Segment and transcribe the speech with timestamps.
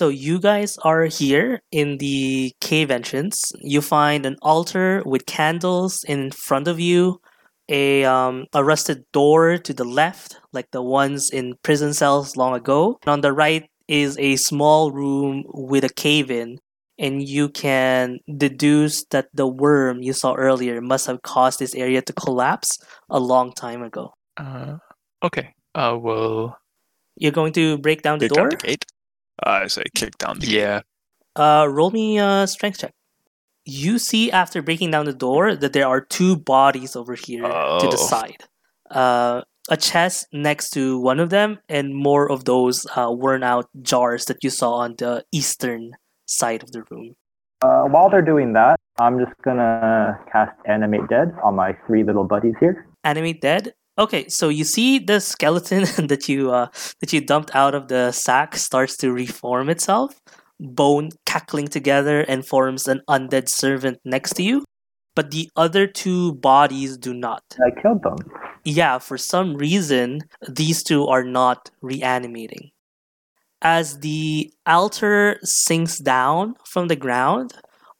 [0.00, 3.52] So you guys are here in the cave entrance.
[3.60, 7.20] You find an altar with candles in front of you,
[7.68, 12.54] a um, a rusted door to the left, like the ones in prison cells long
[12.54, 12.96] ago.
[13.02, 16.56] And on the right is a small room with a cave in,
[16.98, 22.00] and you can deduce that the worm you saw earlier must have caused this area
[22.00, 22.78] to collapse
[23.10, 24.14] a long time ago.
[24.38, 24.78] Uh,
[25.22, 25.52] okay.
[25.74, 26.56] Uh, well,
[27.16, 28.46] You're going to break down the Kick door.
[28.46, 28.86] out the gate.
[29.44, 30.56] I say kick down the gate.
[30.56, 30.80] yeah.
[31.36, 32.92] Uh, roll me a strength check.
[33.64, 37.86] You see after breaking down the door that there are two bodies over here to
[37.90, 38.06] the Oh.
[38.08, 38.44] side.
[38.90, 43.68] Uh, a chest next to one of them, and more of those uh, worn out
[43.82, 45.92] jars that you saw on the eastern
[46.26, 47.14] side of the room.
[47.62, 52.24] Uh, while they're doing that, I'm just gonna cast Animate Dead on my three little
[52.24, 52.86] buddies here.
[53.04, 53.74] Animate dead.
[53.98, 56.68] Okay, so you see the skeleton that you uh,
[57.00, 60.20] that you dumped out of the sack starts to reform itself,
[60.58, 64.64] bone cackling together and forms an undead servant next to you.
[65.16, 67.42] But the other two bodies do not.
[67.60, 68.16] I killed them.
[68.64, 72.70] Yeah, for some reason, these two are not reanimating.
[73.62, 77.52] As the altar sinks down from the ground,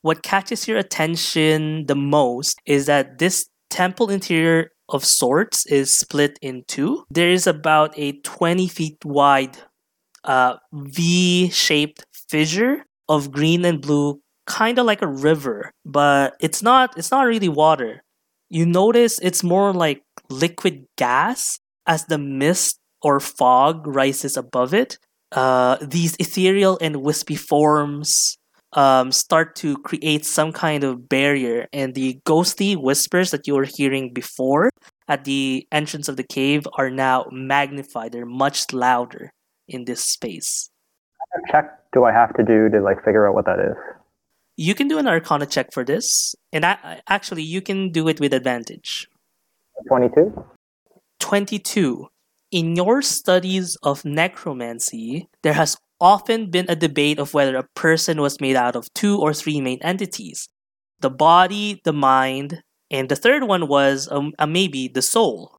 [0.02, 6.38] what catches your attention the most is that this temple interior of sorts is split
[6.42, 7.04] in two.
[7.10, 9.56] There is about a 20 feet wide
[10.24, 16.62] uh, V shaped fissure of green and blue, kind of like a river, but it's
[16.62, 18.02] not, it's not really water
[18.50, 24.98] you notice it's more like liquid gas as the mist or fog rises above it.
[25.32, 28.36] Uh, these ethereal and wispy forms
[28.72, 33.64] um, start to create some kind of barrier, and the ghostly whispers that you were
[33.64, 34.70] hearing before
[35.08, 38.12] at the entrance of the cave are now magnified.
[38.12, 39.32] They're much louder
[39.66, 40.70] in this space.
[41.32, 43.76] What check do I have to do to like figure out what that is?
[44.56, 48.20] You can do an Arcana check for this, and I, actually, you can do it
[48.20, 49.08] with advantage.
[49.88, 50.44] Twenty-two.
[51.20, 52.08] 22.
[52.50, 58.20] In your studies of necromancy, there has often been a debate of whether a person
[58.20, 60.48] was made out of two or three main entities
[61.00, 65.56] the body, the mind, and the third one was um, uh, maybe the soul.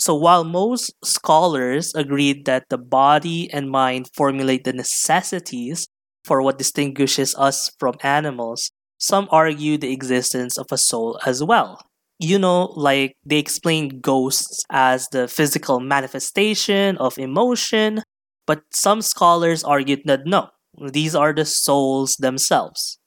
[0.00, 5.86] So while most scholars agreed that the body and mind formulate the necessities
[6.24, 11.80] for what distinguishes us from animals, some argue the existence of a soul as well
[12.18, 18.02] you know, like they explain ghosts as the physical manifestation of emotion,
[18.46, 20.50] but some scholars argued that no,
[20.92, 22.98] these are the souls themselves.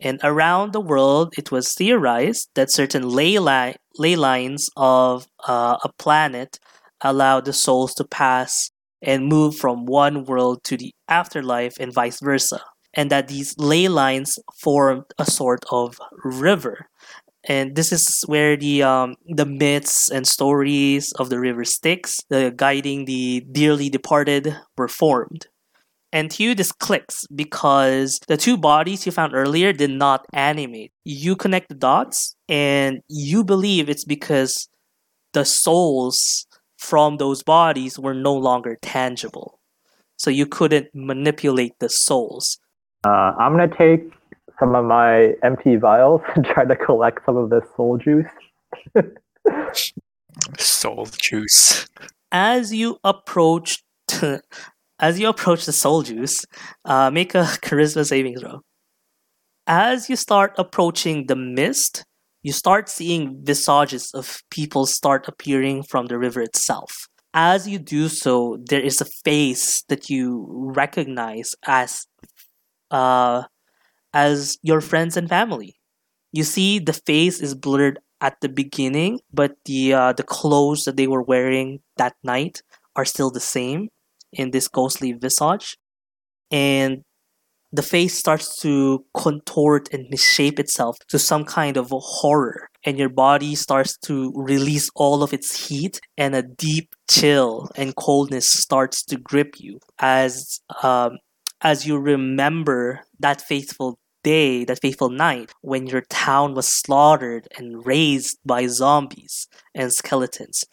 [0.00, 5.78] And around the world, it was theorized that certain ley, li- ley lines of uh,
[5.82, 6.58] a planet
[7.00, 8.70] allow the souls to pass
[9.00, 12.60] and move from one world to the afterlife and vice versa.
[12.94, 16.88] And that these ley lines formed a sort of river
[17.46, 22.52] and this is where the um, the myths and stories of the river Styx, the
[22.54, 25.46] guiding the dearly departed, were formed.
[26.12, 30.92] And to you, this clicks because the two bodies you found earlier did not animate.
[31.04, 34.68] You connect the dots, and you believe it's because
[35.32, 36.46] the souls
[36.78, 39.60] from those bodies were no longer tangible.
[40.16, 42.58] So you couldn't manipulate the souls.
[43.04, 44.15] Uh, I'm gonna take
[44.58, 48.26] some of my empty vials and try to collect some of this soul juice.
[50.58, 51.86] Soul juice.
[52.32, 53.82] as you approach
[54.98, 56.44] as you approach the soul juice
[56.84, 58.60] uh, make a charisma saving throw
[59.66, 62.04] as you start approaching the mist
[62.42, 68.08] you start seeing visages of people start appearing from the river itself as you do
[68.08, 72.06] so there is a face that you recognize as
[72.90, 73.42] uh,
[74.16, 75.74] as your friends and family.
[76.32, 80.96] You see the face is blurred at the beginning, but the uh, the clothes that
[80.96, 82.62] they were wearing that night
[82.96, 83.88] are still the same
[84.32, 85.76] in this ghostly visage,
[86.50, 87.02] and
[87.72, 93.10] the face starts to contort and misshape itself to some kind of horror, and your
[93.10, 99.04] body starts to release all of its heat, and a deep chill and coldness starts
[99.04, 101.18] to grip you as um,
[101.60, 107.86] as you remember that faithful day, that fateful night, when your town was slaughtered and
[107.86, 110.64] razed by zombies and skeletons.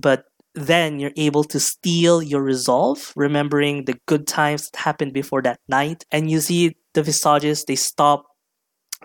[0.00, 0.24] But
[0.54, 5.60] then you're able to steel your resolve, remembering the good times that happened before that
[5.68, 8.26] night, and you see the visages, they stop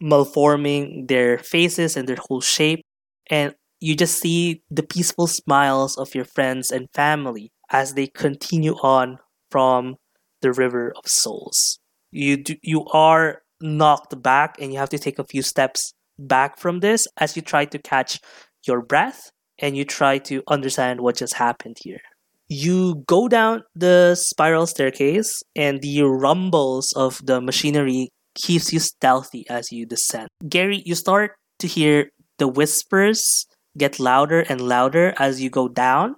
[0.01, 2.81] malforming their faces and their whole shape,
[3.29, 8.75] and you just see the peaceful smiles of your friends and family as they continue
[8.81, 9.19] on
[9.51, 9.95] from
[10.41, 11.79] the River of Souls.
[12.11, 16.59] You do, you are knocked back, and you have to take a few steps back
[16.59, 18.19] from this as you try to catch
[18.65, 22.01] your breath and you try to understand what just happened here.
[22.49, 29.45] You go down the spiral staircase, and the rumbles of the machinery keeps you stealthy
[29.49, 30.29] as you descend.
[30.47, 33.45] Gary, you start to hear the whispers
[33.77, 36.15] get louder and louder as you go down.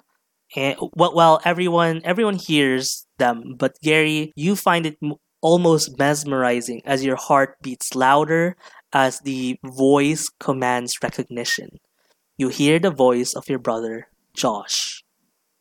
[0.55, 4.97] And well, everyone everyone hears them, but Gary, you find it
[5.41, 8.55] almost mesmerizing as your heart beats louder
[8.93, 11.79] as the voice commands recognition.
[12.37, 15.03] You hear the voice of your brother, Josh.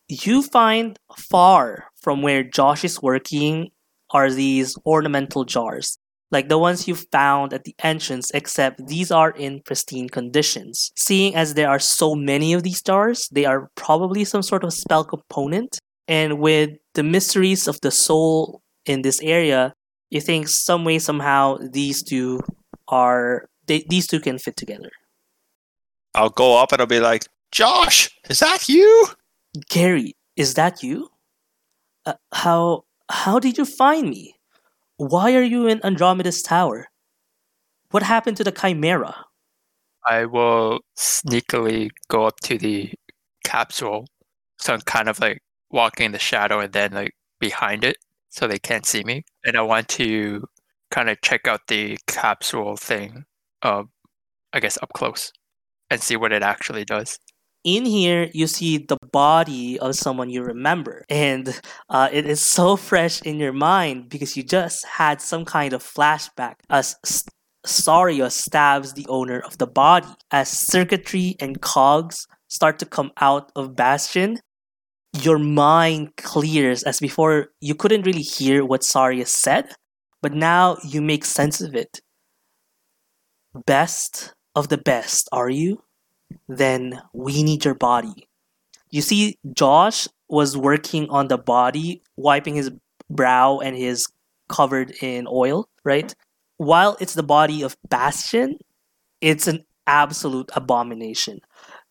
[0.08, 3.70] You find far from where Josh is working
[4.10, 5.98] are these ornamental jars
[6.30, 10.92] like the ones you found at the entrance, except these are in pristine conditions.
[10.96, 14.72] Seeing as there are so many of these jars, they are probably some sort of
[14.72, 15.78] spell component.
[16.06, 19.74] And with the mysteries of the soul in this area,
[20.10, 22.40] you think some way, somehow, these two
[22.88, 24.90] are they, these two can fit together.
[26.14, 29.08] I'll go up and I'll be like, Josh, is that you?
[29.68, 31.08] Gary, is that you?
[32.06, 34.34] Uh, how how did you find me?
[34.96, 36.88] Why are you in Andromeda's tower?
[37.90, 39.26] What happened to the Chimera?
[40.06, 42.92] I will sneakily go up to the
[43.44, 44.06] capsule.
[44.58, 47.96] So I'm kind of like walking in the shadow and then like behind it
[48.30, 49.24] so they can't see me.
[49.44, 50.44] And I want to
[50.90, 53.24] kind of check out the capsule thing,
[53.62, 53.84] uh,
[54.52, 55.32] I guess up close
[55.90, 57.18] and see what it actually does.
[57.64, 61.60] in here you see the body of someone you remember and
[61.90, 65.82] uh, it is so fresh in your mind because you just had some kind of
[65.82, 67.24] flashback as S-
[67.66, 73.50] Saria stabs the owner of the body as circuitry and cogs start to come out
[73.56, 74.38] of bastion
[75.24, 79.72] your mind clears as before you couldn't really hear what Saria said
[80.22, 82.00] but now you make sense of it
[83.66, 85.82] best of the best are you
[86.48, 88.28] then we need your body.
[88.90, 92.70] You see, Josh was working on the body, wiping his
[93.10, 94.06] brow and his
[94.48, 96.14] covered in oil, right?
[96.56, 98.58] While it's the body of Bastion,
[99.20, 101.40] it's an absolute abomination.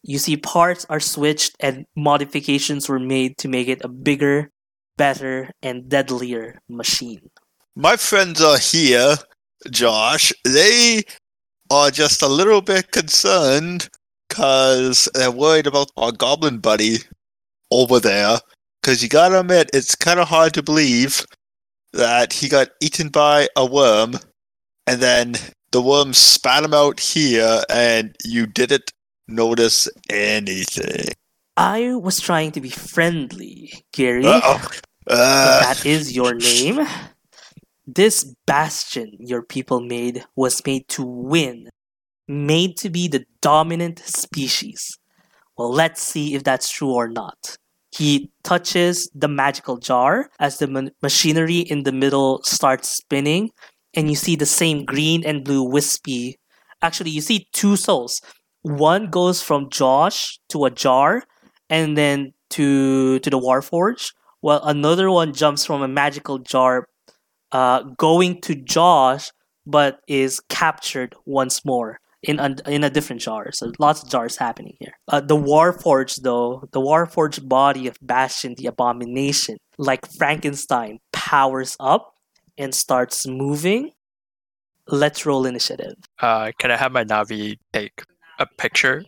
[0.04, 4.50] You see, parts are switched and modifications were made to make it a bigger,
[4.98, 7.30] better, and deadlier machine.
[7.76, 9.16] My friends are here,
[9.70, 10.32] Josh.
[10.44, 11.04] They
[11.70, 13.90] are just a little bit concerned
[14.30, 16.98] because they're worried about our goblin buddy
[17.72, 18.40] over there.
[18.82, 21.26] Because you gotta admit, it's kind of hard to believe
[21.94, 24.14] that he got eaten by a worm
[24.86, 25.36] and then
[25.72, 28.92] the worm spat him out here and you didn't
[29.28, 31.14] notice anything.
[31.56, 34.26] I was trying to be friendly, Gary.
[34.26, 34.60] Uh,
[35.08, 36.86] that is your name.
[37.88, 41.70] This bastion your people made was made to win,
[42.28, 45.00] made to be the dominant species.
[45.58, 47.58] Well, let's see if that's true or not.
[47.92, 53.52] He touches the magical jar as the ma- machinery in the middle starts spinning,
[53.96, 56.38] and you see the same green and blue wispy.
[56.82, 58.22] Actually, you see two souls.
[58.68, 61.24] One goes from Josh to a jar,
[61.70, 66.88] and then to to the Warforge, while another one jumps from a magical jar
[67.52, 69.32] uh, going to Josh,
[69.66, 73.52] but is captured once more in a, in a different jar.
[73.54, 74.94] So lots of jars happening here.
[75.08, 82.16] Uh, the Warforged, though, the Warforged body of Bastion the Abomination, like Frankenstein, powers up
[82.58, 83.92] and starts moving.
[84.88, 85.96] Let's roll initiative.
[86.20, 88.04] Uh, can I have my Navi take
[88.40, 89.04] a picture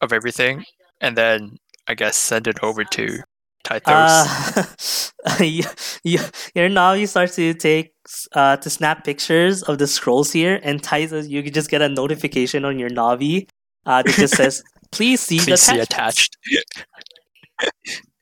[0.00, 0.64] of everything
[1.00, 3.18] and then I guess send it over to
[3.64, 5.12] Tythos?
[5.24, 5.64] Uh, you,
[6.02, 6.18] you,
[6.54, 7.92] your Navi starts to take
[8.32, 12.64] uh, to snap pictures of the scrolls here, and Tythos, you just get a notification
[12.64, 13.48] on your Navi
[13.86, 14.62] uh, that just says,
[14.92, 18.04] "Please see the Please see attachments." attached.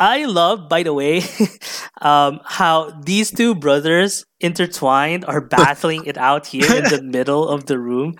[0.00, 1.22] I love, by the way,
[2.00, 7.66] um, how these two brothers intertwined are battling it out here in the middle of
[7.66, 8.14] the room.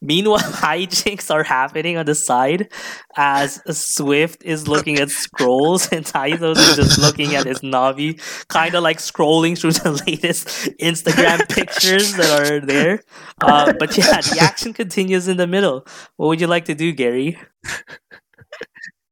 [0.00, 2.72] Meanwhile, hijinks are happening on the side
[3.18, 8.74] as Swift is looking at scrolls and Tythos is just looking at his Navi, kind
[8.74, 10.48] of like scrolling through the latest
[10.80, 13.02] Instagram pictures that are there.
[13.42, 15.86] Uh, but yeah, the action continues in the middle.
[16.16, 17.38] What would you like to do, Gary?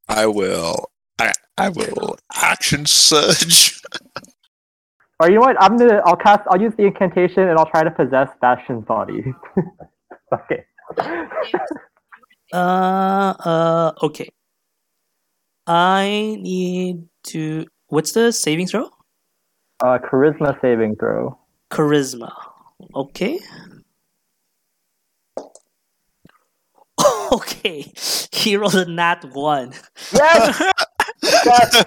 [0.08, 0.86] I will.
[1.56, 3.80] I, I will action surge.
[5.20, 5.56] Or you know what?
[5.62, 6.02] I'm gonna.
[6.04, 6.42] I'll cast.
[6.50, 9.24] I'll use the incantation and I'll try to possess Bastion's body.
[10.32, 10.64] okay.
[12.52, 14.28] Uh, uh, okay.
[15.66, 17.66] I need to.
[17.86, 18.90] What's the saving throw?
[19.82, 21.38] Uh, charisma saving throw.
[21.70, 22.32] Charisma.
[22.94, 23.38] Okay.
[27.32, 27.92] okay.
[28.32, 29.72] He rolled a nat one.
[30.12, 30.60] Yes.
[31.44, 31.84] Yes.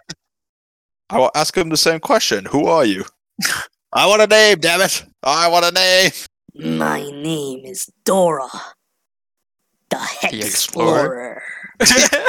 [1.10, 2.46] I will ask him the same question.
[2.46, 3.06] Who are you?
[3.94, 5.06] I want a name, damn it!
[5.24, 6.12] I want a name.
[6.78, 8.50] My name is Dora,
[9.90, 11.42] the Hex The Explorer.
[11.80, 12.22] Explorer.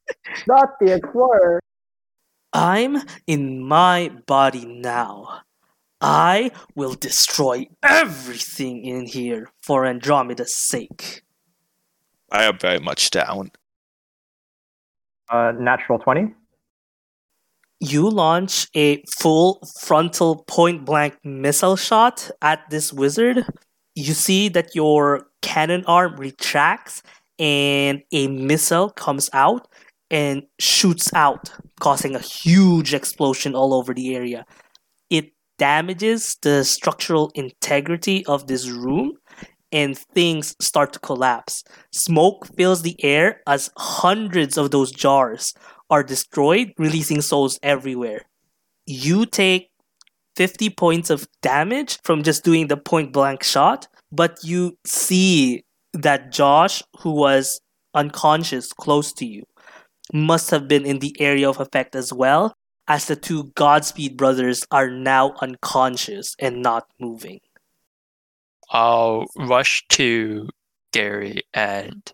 [0.46, 1.60] Not the explorer.
[2.52, 5.42] I'm in my body now.
[6.00, 11.22] I will destroy everything in here for Andromeda's sake.
[12.30, 13.50] I am very much down.
[15.30, 16.34] Uh, natural twenty.
[17.80, 23.44] You launch a full frontal point blank missile shot at this wizard.
[23.94, 27.02] You see that your cannon arm retracts
[27.38, 29.68] and a missile comes out
[30.10, 34.44] and shoots out, causing a huge explosion all over the area.
[35.08, 39.12] It damages the structural integrity of this room
[39.70, 41.62] and things start to collapse.
[41.92, 45.54] Smoke fills the air as hundreds of those jars
[45.90, 48.22] are destroyed, releasing souls everywhere.
[48.86, 49.70] You take
[50.36, 56.30] 50 points of damage from just doing the point blank shot, but you see that
[56.32, 57.60] Josh, who was
[57.94, 59.44] unconscious close to you,
[60.12, 62.54] must have been in the area of effect as well,
[62.86, 67.40] as the two Godspeed brothers are now unconscious and not moving.
[68.70, 70.48] I'll rush to
[70.92, 72.12] Gary and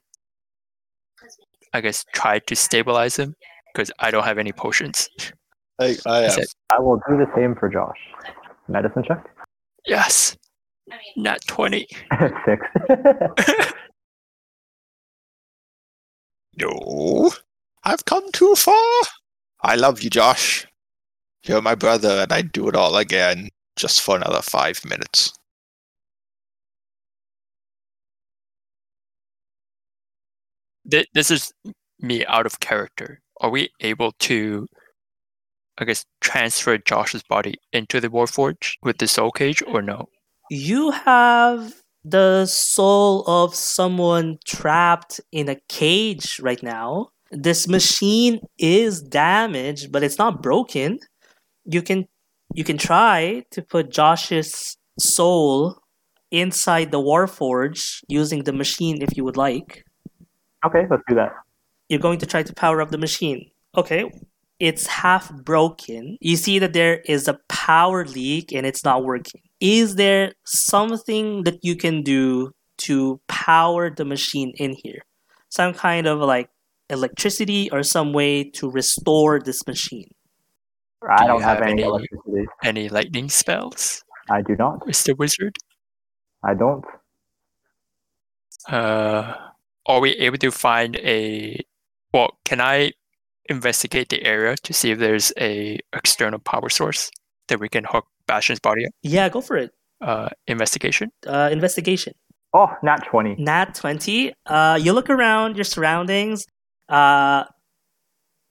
[1.73, 3.35] I guess try to stabilize him
[3.75, 5.09] because I don't have any potions.
[5.81, 6.39] I, I have.
[6.71, 7.99] I will do the same for Josh.
[8.69, 9.27] Medicine check.
[9.87, 10.37] Yes.
[11.17, 11.87] Not 20.
[12.47, 12.67] Six.
[16.57, 17.33] No,
[17.83, 19.03] I've come too far.
[19.63, 20.67] I love you, Josh.
[21.45, 25.33] You're my brother, and I'd do it all again just for another five minutes.
[30.85, 31.53] This is
[31.99, 33.21] me out of character.
[33.45, 34.67] Are we able to,
[35.77, 40.07] I guess, transfer Josh's body into the Warforge with the soul cage or no?
[40.51, 41.75] You have
[42.07, 47.09] the soul of someone trapped in a cage right now.
[47.33, 50.99] This machine is damaged, but it's not broken.
[51.67, 52.07] You can
[52.55, 55.77] you can try to put Josh's soul
[56.31, 59.85] inside the Warforge using the machine if you would like.
[60.65, 61.44] okay, let's do that.
[61.89, 63.51] You're going to try to power up the machine.
[63.77, 64.11] Okay.
[64.61, 66.17] It's half broken.
[66.21, 69.43] You see that there is a power leak and it's not working.
[69.61, 75.03] Is there something that you can do to power the machine in here?
[75.49, 76.49] Some kind of like
[76.89, 80.11] electricity or some way to restore this machine?
[81.09, 82.47] I don't have, have any any- electricity.
[82.63, 84.81] Any lightning spells, I do not.
[84.87, 85.17] Mr.
[85.17, 85.57] Wizard?
[86.43, 86.85] I don't.
[88.69, 89.35] Uh,
[89.87, 91.61] are we able to find a?
[92.15, 92.93] Well, can I
[93.47, 97.11] investigate the area to see if there's a external power source
[97.49, 98.93] that we can hook Bastion's body up?
[99.03, 99.73] Yeah, go for it.
[100.01, 101.11] Uh, investigation.
[101.27, 102.13] Uh, investigation.
[102.53, 103.35] Oh, not 20.
[103.43, 104.33] Nat 20.
[104.47, 106.45] Uh, you look around your surroundings.
[106.89, 107.47] Uh,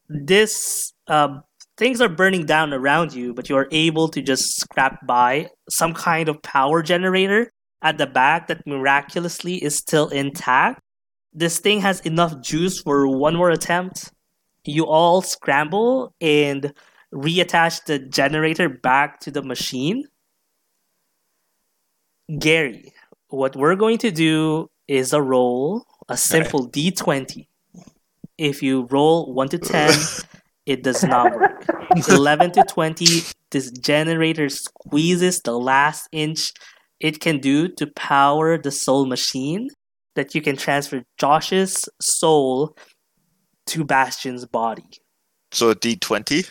[0.10, 1.38] this uh,
[1.78, 5.94] things are burning down around you, but you are able to just scrap by some
[5.94, 7.50] kind of power generator
[7.82, 10.82] at the back that miraculously is still intact.
[11.34, 14.12] This thing has enough juice for one more attempt.
[14.66, 16.74] You all scramble and
[17.14, 20.06] reattach the generator back to the machine.
[22.40, 22.94] Gary,
[23.30, 27.48] what we're going to do is a roll, a simple d20.
[28.38, 29.92] If you roll 1 to 10,
[30.66, 31.66] it does not work.
[32.10, 36.54] 11 to 20, this generator squeezes the last inch
[37.00, 39.70] it can do to power the soul machine
[40.16, 42.76] that you can transfer Josh's soul
[43.68, 44.90] to Bastion's body.
[45.52, 46.46] So a D twenty.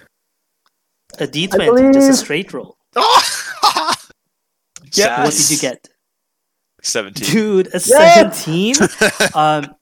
[1.18, 2.76] A d20, just a straight roll.
[4.94, 5.24] Yeah.
[5.24, 5.88] What did you get?
[6.82, 7.30] Seventeen.
[7.30, 8.44] Dude, a Yes!
[8.44, 8.74] 17?
[9.34, 9.74] um,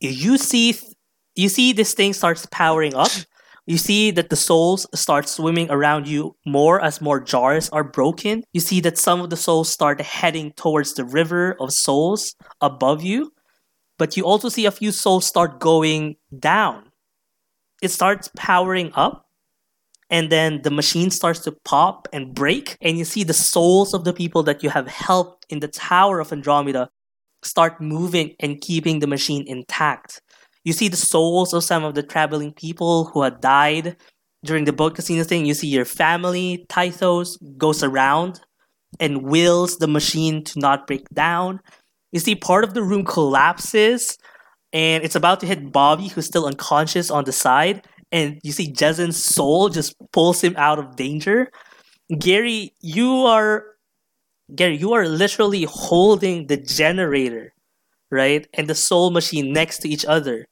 [0.00, 0.76] you see
[1.34, 3.10] you see this thing starts powering up.
[3.66, 8.44] You see that the souls start swimming around you more as more jars are broken.
[8.52, 13.02] You see that some of the souls start heading towards the river of souls above
[13.02, 13.32] you.
[13.98, 16.92] But you also see a few souls start going down.
[17.82, 19.26] It starts powering up,
[20.10, 24.04] and then the machine starts to pop and break, and you see the souls of
[24.04, 26.88] the people that you have helped in the Tower of Andromeda
[27.42, 30.20] start moving and keeping the machine intact.
[30.66, 33.96] You see the souls of some of the traveling people who had died
[34.44, 38.40] during the boat casino thing, you see your family, Tythos, goes around
[38.98, 41.60] and wills the machine to not break down.
[42.12, 44.18] You see part of the room collapses
[44.72, 47.86] and it's about to hit Bobby, who's still unconscious on the side.
[48.10, 51.50] And you see Jezen's soul just pulls him out of danger.
[52.18, 53.64] Gary, you are
[54.54, 57.52] Gary, you are literally holding the generator,
[58.10, 58.46] right?
[58.54, 60.46] And the soul machine next to each other.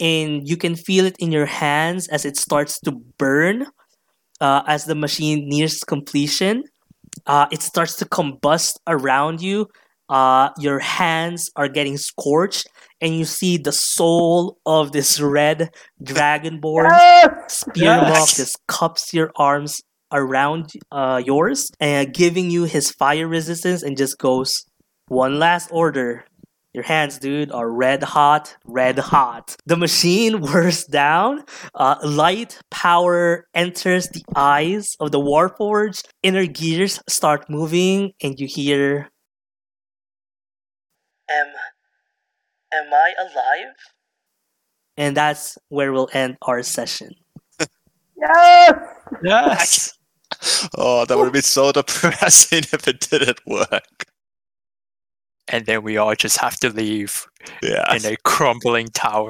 [0.00, 3.66] And you can feel it in your hands as it starts to burn
[4.40, 6.64] uh, as the machine nears completion.
[7.26, 9.66] Uh, it starts to combust around you.
[10.08, 12.66] Uh, your hands are getting scorched,
[13.00, 15.70] and you see the soul of this red
[16.02, 17.64] dragonborn Yes!
[17.66, 18.36] Spearwalk Yes.
[18.36, 19.80] just cups your arms
[20.12, 24.64] around uh, yours and giving you his fire resistance and just goes
[25.08, 26.24] one last order.
[26.72, 29.56] Your hands, dude, are red hot, red hot.
[29.66, 31.44] The machine whirs down.
[31.74, 36.06] Uh, light power enters the eyes of the Warforged.
[36.22, 39.10] Inner gears start moving, and you hear,
[41.28, 41.48] "Am,
[42.72, 43.74] am I alive?"
[44.96, 47.10] And that's where we'll end our session.
[48.16, 48.74] Yes!
[49.22, 49.92] Yes.
[50.78, 54.06] Oh, that would have been so depressing if it didn't work.
[55.50, 57.26] And then we all just have to leave
[57.62, 57.94] Yeah.
[57.94, 59.28] in a crumbling tower.